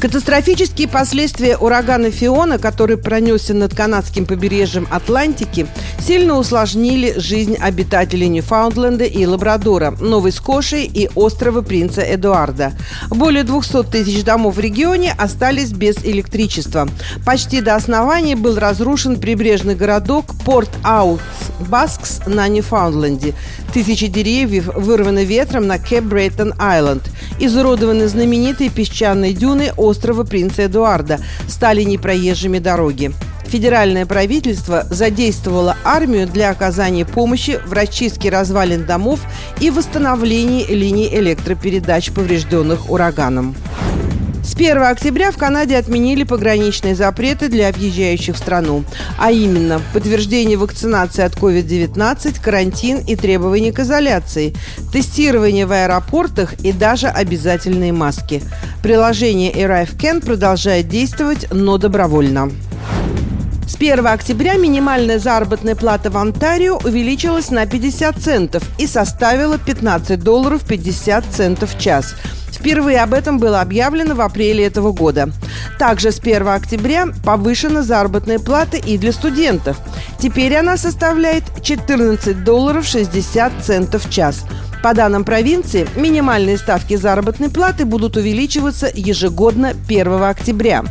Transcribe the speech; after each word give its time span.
Катастрофические 0.00 0.86
последствия 0.86 1.56
урагана 1.56 2.12
Фиона, 2.12 2.58
который 2.58 2.96
пронесся 2.96 3.52
над 3.52 3.74
канадским 3.74 4.26
побережьем 4.26 4.86
Атлантики, 4.92 5.66
сильно 5.98 6.38
усложнили 6.38 7.14
жизнь 7.18 7.56
обитателей 7.56 8.28
Ньюфаундленда 8.28 9.04
и 9.04 9.26
Лабрадора, 9.26 9.90
Новой 10.00 10.30
Скоши 10.30 10.82
и 10.82 11.10
острова 11.16 11.62
Принца 11.62 12.02
Эдуарда. 12.02 12.74
Более 13.10 13.42
200 13.42 13.90
тысяч 13.90 14.22
домов 14.22 14.54
в 14.54 14.60
регионе 14.60 15.12
остались 15.18 15.72
без 15.72 15.96
электричества. 16.04 16.88
Почти 17.26 17.60
до 17.60 17.74
основания 17.74 18.36
был 18.36 18.56
разрушен 18.56 19.18
прибрежный 19.18 19.74
городок 19.74 20.26
Порт 20.44 20.70
Аутс 20.84 21.22
Баскс 21.60 22.20
на 22.26 22.48
Ньюфаундленде. 22.48 23.34
Тысячи 23.72 24.06
деревьев 24.06 24.70
вырваны 24.74 25.24
ветром 25.24 25.66
на 25.66 25.78
Кэп 25.78 26.04
Брейтон 26.04 26.54
Айленд. 26.58 27.02
Изуродованы 27.38 28.08
знаменитые 28.08 28.70
песчаные 28.70 29.32
дюны 29.32 29.72
острова 29.76 30.24
Принца 30.24 30.66
Эдуарда, 30.66 31.18
стали 31.48 31.82
непроезжими 31.82 32.58
дороги. 32.58 33.12
Федеральное 33.48 34.04
правительство 34.04 34.84
задействовало 34.90 35.74
армию 35.82 36.26
для 36.26 36.50
оказания 36.50 37.06
помощи 37.06 37.58
в 37.64 37.72
расчистке 37.72 38.28
развалин 38.28 38.84
домов 38.84 39.20
и 39.58 39.70
восстановлении 39.70 40.66
линий 40.66 41.08
электропередач, 41.08 42.10
поврежденных 42.12 42.90
ураганом. 42.90 43.56
С 44.42 44.54
1 44.54 44.78
октября 44.82 45.30
в 45.30 45.36
Канаде 45.36 45.76
отменили 45.76 46.22
пограничные 46.22 46.94
запреты 46.94 47.48
для 47.48 47.72
въезжающих 47.72 48.36
в 48.36 48.38
страну, 48.38 48.84
а 49.18 49.30
именно 49.30 49.80
подтверждение 49.92 50.56
вакцинации 50.56 51.22
от 51.22 51.34
COVID-19, 51.34 52.40
карантин 52.40 52.98
и 52.98 53.16
требования 53.16 53.72
к 53.72 53.80
изоляции, 53.80 54.54
тестирование 54.92 55.66
в 55.66 55.72
аэропортах 55.72 56.54
и 56.64 56.72
даже 56.72 57.08
обязательные 57.08 57.92
маски. 57.92 58.42
Приложение 58.82 59.52
ArriveCan 59.52 60.24
продолжает 60.24 60.88
действовать, 60.88 61.46
но 61.52 61.76
добровольно. 61.78 62.50
С 63.66 63.74
1 63.74 64.06
октября 64.06 64.54
минимальная 64.54 65.18
заработная 65.18 65.74
плата 65.74 66.10
в 66.10 66.16
Онтарио 66.16 66.78
увеличилась 66.78 67.50
на 67.50 67.66
50 67.66 68.16
центов 68.16 68.62
и 68.78 68.86
составила 68.86 69.58
15 69.58 70.18
долларов 70.18 70.62
50 70.66 71.24
центов 71.26 71.74
в 71.74 71.78
час– 71.78 72.14
Впервые 72.58 73.00
об 73.02 73.14
этом 73.14 73.38
было 73.38 73.60
объявлено 73.60 74.14
в 74.16 74.20
апреле 74.20 74.64
этого 74.64 74.92
года. 74.92 75.30
Также 75.78 76.10
с 76.10 76.18
1 76.18 76.48
октября 76.48 77.06
повышена 77.24 77.82
заработная 77.82 78.40
плата 78.40 78.76
и 78.76 78.98
для 78.98 79.12
студентов. 79.12 79.78
Теперь 80.18 80.56
она 80.56 80.76
составляет 80.76 81.44
14 81.62 82.42
долларов 82.42 82.84
60 82.84 83.52
центов 83.62 84.06
в 84.06 84.10
час. 84.10 84.44
По 84.82 84.92
данным 84.92 85.24
провинции, 85.24 85.86
минимальные 85.94 86.58
ставки 86.58 86.96
заработной 86.96 87.48
платы 87.48 87.84
будут 87.84 88.16
увеличиваться 88.16 88.90
ежегодно 88.92 89.74
1 89.88 90.22
октября. 90.24 90.84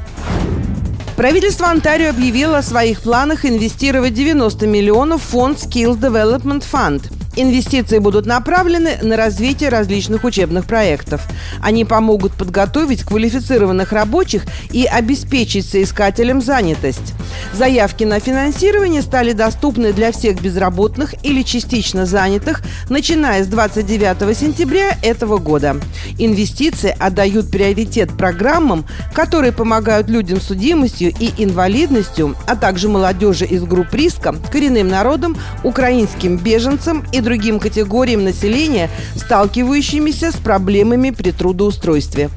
Правительство 1.18 1.68
Онтарио 1.68 2.12
объявило 2.12 2.60
о 2.60 2.64
своих 2.64 3.02
планах 3.02 3.44
инвестировать 3.44 4.14
90 4.14 4.68
миллионов 4.68 5.22
в 5.22 5.30
фонд 5.30 5.58
Skills 5.58 6.00
Development 6.00 6.64
Fund– 6.72 7.12
Инвестиции 7.40 8.00
будут 8.00 8.26
направлены 8.26 8.98
на 9.04 9.16
развитие 9.16 9.70
различных 9.70 10.24
учебных 10.24 10.66
проектов. 10.66 11.22
Они 11.62 11.86
помогут 11.86 12.34
подготовить 12.34 13.04
квалифицированных 13.04 13.92
рабочих 13.92 14.46
и 14.72 14.86
обеспечить 14.86 15.70
соискателям 15.70 16.42
занятость. 16.42 17.14
Заявки 17.54 18.06
на 18.06 18.20
финансирование 18.20 19.04
стали 19.04 19.34
доступны 19.34 19.94
для 19.94 20.12
всех 20.12 20.42
безработных 20.42 21.14
или 21.24 21.44
частично 21.44 22.08
занятых, 22.08 22.64
начиная 22.90 23.44
с 23.44 23.48
29 23.48 24.36
сентября 24.36 24.98
этого 25.04 25.38
года. 25.38 25.78
Инвестиции 26.18 26.96
отдают 26.98 27.52
приоритет 27.52 28.18
программам, 28.18 28.84
которые 29.14 29.52
помогают 29.52 30.10
людям 30.10 30.42
с 30.42 30.48
судимостью 30.48 31.14
и 31.20 31.32
инвалидностью, 31.38 32.36
а 32.48 32.56
также 32.56 32.90
молодежи 32.90 33.46
из 33.46 33.62
групп 33.64 33.94
риска, 33.94 34.34
коренным 34.52 34.88
народам, 34.88 35.38
украинским 35.64 36.38
беженцам 36.38 37.06
и 37.12 37.22
другим 37.28 37.60
категориям 37.60 38.24
населения, 38.24 38.90
сталкивающимися 39.18 40.32
с 40.32 40.36
проблемами 40.36 41.10
при 41.10 41.32
трудоустройстве. 41.32 42.30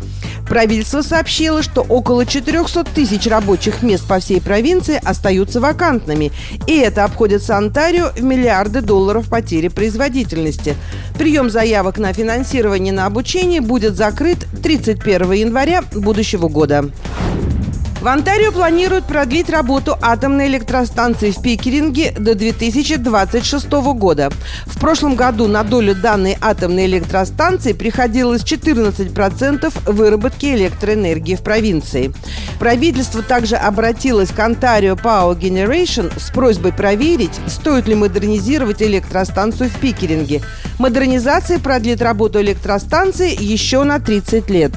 Правительство 0.49 1.03
сообщило, 1.03 1.63
что 1.63 1.83
около 1.83 2.27
400 2.27 2.83
тысяч 2.83 3.29
рабочих 3.29 3.85
мест 3.85 4.05
по 4.09 4.19
всей 4.19 4.41
провинции 4.41 5.01
остаются 5.05 5.61
вакантными, 5.61 6.33
и 6.67 6.77
это 6.77 7.05
обходится 7.05 7.57
Онтарио 7.57 8.11
в 8.17 8.23
миллиарды 8.25 8.81
долларов 8.81 9.29
потери 9.29 9.69
производительности. 9.69 10.75
Прием 11.17 11.51
заявок 11.51 11.99
на 11.99 12.13
финансирование 12.13 12.93
на 12.93 13.07
обучение 13.07 13.61
будет 13.61 13.95
закрыт 13.95 14.45
31 14.61 15.33
января 15.33 15.85
будущего 15.93 16.49
года. 16.49 16.91
В 18.01 18.09
Онтарио 18.09 18.51
планируют 18.51 19.05
продлить 19.05 19.51
работу 19.51 19.95
атомной 20.01 20.47
электростанции 20.47 21.33
в 21.33 21.43
Пикеринге 21.43 22.13
до 22.13 22.35
2026 22.35 23.71
года. 23.93 24.31
В 24.65 24.81
прошлом 24.81 25.17
году 25.17 25.49
на 25.49 25.63
долю 25.65 25.95
данной 25.95 26.39
атомной 26.41 26.87
электростанции 26.87 27.75
приходилось 27.75 28.43
14% 28.43 29.93
выработки 29.93 30.47
электроэнергии 30.47 31.35
в 31.35 31.43
провинции. 31.43 32.15
Правительство 32.59 33.23
также 33.23 33.57
обратилось 33.57 34.31
к 34.31 34.39
Ontario 34.39 34.99
Power 34.99 35.39
Generation 35.39 36.11
с 36.19 36.31
просьбой 36.31 36.73
проверить, 36.73 37.39
стоит 37.49 37.87
ли 37.87 37.95
модернизировать 37.95 38.81
электростанцию 38.81 39.69
в 39.69 39.79
Пикеринге. 39.79 40.41
Модернизация 40.79 41.59
продлит 41.59 42.01
работу 42.01 42.41
электростанции 42.41 43.37
еще 43.39 43.85
на 43.85 44.01
30 44.01 44.49
лет. 44.49 44.73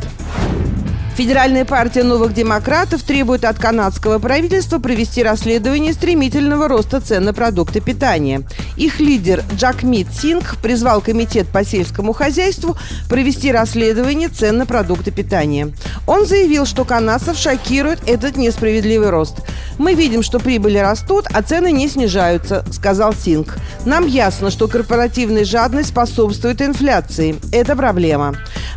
Федеральная 1.15 1.63
партия 1.63 2.01
новых 2.01 2.33
демократов 2.33 3.03
требует 3.03 3.45
от 3.45 3.59
канадского 3.59 4.17
правительства 4.17 4.79
провести 4.79 5.21
расследование 5.21 5.93
стремительного 5.93 6.67
роста 6.67 7.01
цен 7.01 7.25
на 7.25 7.35
продукты 7.35 7.81
питания. 7.81 8.41
Их 8.77 8.99
лидер 8.99 9.43
Джакмит 9.55 10.07
Сингх 10.11 10.57
призвал 10.57 11.01
Комитет 11.01 11.47
по 11.49 11.63
сельскому 11.63 12.13
хозяйству 12.13 12.75
провести 13.09 13.51
расследование 13.51 14.27
цен 14.27 14.57
на 14.57 14.65
продукты 14.65 15.11
питания. 15.11 15.71
Он 16.07 16.25
заявил, 16.25 16.65
что 16.65 16.83
канадцев 16.83 17.37
шокирует 17.37 17.99
этот 18.07 18.35
несправедливый 18.35 19.11
рост. 19.11 19.35
«Мы 19.77 19.93
видим, 19.93 20.23
что 20.23 20.39
прибыли 20.39 20.79
растут, 20.79 21.27
а 21.31 21.43
цены 21.43 21.71
не 21.71 21.87
снижаются»,– 21.89 22.65
сказал 22.71 23.13
Сингх. 23.13 23.57
«Нам 23.85 24.07
ясно, 24.07 24.49
что 24.49 24.67
корпоративная 24.67 25.45
жадность 25.45 25.89
способствует 25.89 26.61
инфляции. 26.61 27.35
Это 27.51 27.75
проблема». 27.75 28.35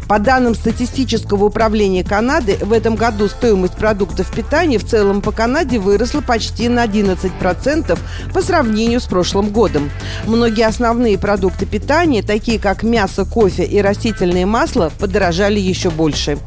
По 0.08 0.20
данным 0.20 0.54
статистического 0.54 1.46
управления 1.46 2.04
Канады, 2.04 2.58
в 2.60 2.72
этом 2.72 2.94
году 2.94 3.28
стоимость 3.28 3.74
продуктов 3.74 4.30
питания 4.30 4.78
в 4.78 4.86
целом 4.86 5.20
по 5.20 5.32
Канаде 5.32 5.80
выросла 5.80 6.20
почти 6.20 6.68
на 6.68 6.84
11% 6.84 7.98
по 8.32 8.42
сравнению 8.42 9.00
с 9.00 9.06
прошлым 9.06 9.48
годом. 9.48 9.90
Многие 10.26 10.66
основные 10.66 11.18
продукты 11.18 11.66
питания, 11.66 12.22
такие 12.22 12.60
как 12.60 12.84
мясо, 12.84 13.24
кофе 13.24 13.64
и 13.64 13.80
растительное 13.80 14.46
масло, 14.46 14.92
подорожали 14.98 15.58
еще 15.58 15.90
больше. 15.90 16.38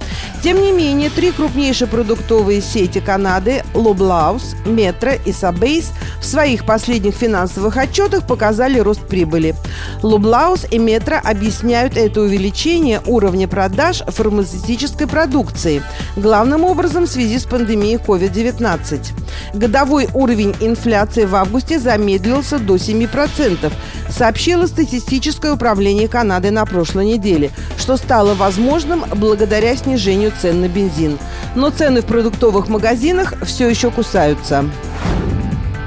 Тем 0.41 0.61
не 0.61 0.71
менее, 0.71 1.09
три 1.09 1.31
крупнейшие 1.31 1.89
продуктовые 1.89 2.61
сети 2.61 3.01
Канады– 3.01 3.63
Лоблаус, 3.73 4.55
Метро 4.65 5.11
и 5.25 5.33
Сабейс 5.33 5.91
в 6.21 6.25
своих 6.25 6.65
последних 6.65 7.13
финансовых 7.13 7.75
отчетах 7.75 8.25
показали 8.25 8.79
рост 8.79 9.05
прибыли. 9.05 9.53
Лоблаус 10.01 10.65
и 10.71 10.77
Метро 10.77 11.17
объясняют 11.21 11.97
это 11.97 12.21
увеличение 12.21 13.01
уровня 13.05 13.48
продаж 13.49 14.03
фармацевтической 14.07 15.07
продукции, 15.07 15.83
главным 16.15 16.63
образом 16.63 17.05
в 17.05 17.09
связи 17.09 17.39
с 17.39 17.45
пандемией 17.45 17.97
COVID-19. 17.97 19.11
Годовой 19.53 20.07
уровень 20.13 20.55
инфляции 20.61 21.25
в 21.25 21.35
августе 21.35 21.79
замедлился 21.79 22.59
до 22.59 22.75
7%, 22.75 23.71
сообщило 24.09 24.67
статистическое 24.67 25.51
управление 25.53 26.07
Канады 26.07 26.51
на 26.51 26.65
прошлой 26.65 27.07
неделе, 27.07 27.51
что 27.77 27.97
стало 27.97 28.35
возможным 28.35 29.03
благодаря 29.15 29.75
снижению 29.75 30.31
цен 30.39 30.61
на 30.61 30.69
бензин. 30.69 31.17
Но 31.55 31.71
цены 31.71 32.01
в 32.01 32.05
продуктовых 32.05 32.69
магазинах 32.69 33.33
все 33.43 33.67
еще 33.67 33.91
кусаются. 33.91 34.65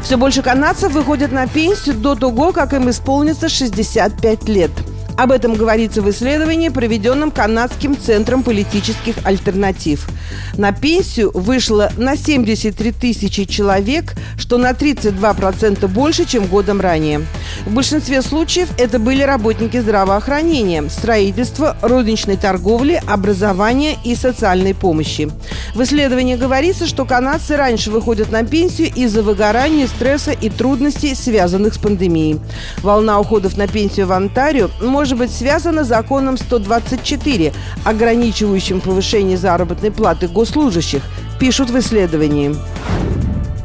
Все 0.02 0.16
больше 0.16 0.42
канадцев 0.42 0.92
выходят 0.92 1.30
на 1.30 1.46
пенсию 1.46 1.94
до 1.94 2.16
того, 2.16 2.52
как 2.52 2.72
им 2.72 2.90
исполнится 2.90 3.48
65 3.48 4.48
лет– 4.48 4.70
Об 5.22 5.30
этом 5.30 5.54
говорится 5.54 6.02
в 6.02 6.10
исследовании, 6.10 6.68
проведенном 6.68 7.30
Канадским 7.30 7.96
центром 7.96 8.42
политических 8.42 9.14
альтернатив. 9.22 10.08
На 10.54 10.72
пенсию 10.72 11.30
вышло 11.32 11.92
на 11.96 12.16
73 12.16 12.90
тысячи 12.90 13.44
человек, 13.44 14.14
что 14.36 14.58
на 14.58 14.72
32% 14.72 15.86
больше, 15.86 16.24
чем 16.24 16.46
годом 16.46 16.80
ранее. 16.80 17.24
В 17.64 17.72
большинстве 17.72 18.22
случаев 18.22 18.68
это 18.76 18.98
были 18.98 19.22
работники 19.22 19.78
здравоохранения, 19.78 20.82
строительства, 20.88 21.76
розничной 21.80 22.36
торговли, 22.36 23.00
образования 23.06 23.96
и 24.02 24.16
социальной 24.16 24.74
помощи. 24.74 25.30
В 25.74 25.82
исследовании 25.82 26.34
говорится, 26.34 26.88
что 26.88 27.04
канадцы 27.04 27.56
раньше 27.56 27.92
выходят 27.92 28.32
на 28.32 28.44
пенсию 28.44 28.90
из-за 28.92 29.22
выгорания, 29.22 29.86
стресса 29.86 30.32
и 30.32 30.50
трудностей, 30.50 31.14
связанных 31.14 31.74
с 31.74 31.78
пандемией. 31.78 32.40
Волна 32.82 33.20
уходов 33.20 33.56
на 33.56 33.68
пенсию 33.68 34.08
в 34.08 34.12
Онтарио 34.12 34.68
может 34.80 35.16
быть 35.16 35.30
связана 35.30 35.84
с 35.84 35.88
законом 35.88 36.38
124, 36.38 37.52
ограничивающим 37.84 38.80
повышение 38.80 39.36
заработной 39.36 39.92
платы 39.92 40.26
госслужащих, 40.26 41.02
пишут 41.38 41.70
в 41.70 41.78
исследовании. 41.78 42.56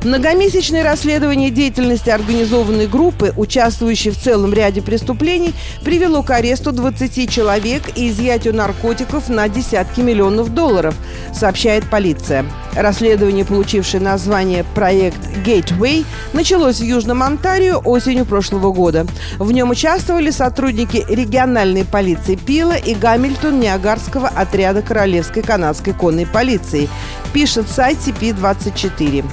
Многомесячное 0.03 0.83
расследование 0.83 1.49
деятельности 1.49 2.09
организованной 2.09 2.87
группы, 2.87 3.33
участвующей 3.35 4.11
в 4.11 4.17
целом 4.17 4.53
ряде 4.53 4.81
преступлений, 4.81 5.53
привело 5.83 6.21
к 6.21 6.29
аресту 6.29 6.71
20 6.71 7.29
человек 7.29 7.83
и 7.95 8.09
изъятию 8.09 8.53
наркотиков 8.53 9.27
на 9.27 9.49
десятки 9.49 10.01
миллионов 10.01 10.53
долларов, 10.53 10.95
сообщает 11.33 11.89
полиция. 11.89 12.45
Расследование, 12.75 13.43
получившее 13.43 13.99
название 13.99 14.63
«Проект 14.75 15.17
Gateway», 15.43 16.05
началось 16.31 16.79
в 16.79 16.83
Южном 16.83 17.23
Онтарио 17.23 17.79
осенью 17.83 18.25
прошлого 18.25 18.71
года. 18.71 19.07
В 19.39 19.51
нем 19.51 19.71
участвовали 19.71 20.29
сотрудники 20.29 21.03
региональной 21.09 21.85
полиции 21.85 22.35
Пила 22.35 22.75
и 22.75 22.93
Гамильтон 22.93 23.59
Ниагарского 23.59 24.27
отряда 24.27 24.83
Королевской 24.83 25.41
канадской 25.41 25.93
конной 25.93 26.27
полиции, 26.27 26.87
пишет 27.33 27.67
сайт 27.67 27.97
CP24. 28.05 29.25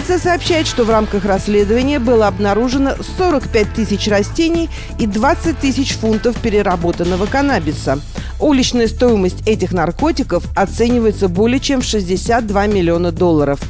Полиция 0.00 0.18
сообщает, 0.18 0.66
что 0.66 0.84
в 0.84 0.88
рамках 0.88 1.26
расследования 1.26 1.98
было 1.98 2.26
обнаружено 2.26 2.94
45 3.18 3.74
тысяч 3.74 4.08
растений 4.08 4.70
и 4.98 5.06
20 5.06 5.58
тысяч 5.58 5.92
фунтов 5.92 6.40
переработанного 6.40 7.26
каннабиса. 7.26 8.00
Уличная 8.38 8.88
стоимость 8.88 9.46
этих 9.46 9.72
наркотиков 9.72 10.44
оценивается 10.56 11.28
более 11.28 11.60
чем 11.60 11.82
в 11.82 11.84
62 11.84 12.66
миллиона 12.68 13.12
долларов. 13.12 13.60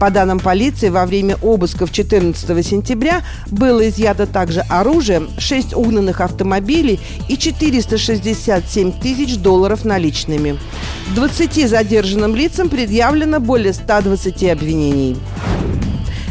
По 0.00 0.10
данным 0.10 0.40
полиции, 0.40 0.88
во 0.88 1.06
время 1.06 1.36
обысков 1.40 1.92
14 1.92 2.66
сентября 2.66 3.22
было 3.46 3.88
изъято 3.88 4.26
также 4.26 4.62
оружие, 4.62 5.28
6 5.38 5.74
угнанных 5.74 6.20
автомобилей 6.20 6.98
и 7.28 7.38
467 7.38 8.90
тысяч 8.90 9.36
долларов 9.36 9.84
наличными. 9.84 10.58
20 11.14 11.68
задержанным 11.68 12.34
лицам 12.34 12.68
предъявлено 12.70 13.38
более 13.38 13.72
120 13.72 14.50
обвинений. 14.50 15.16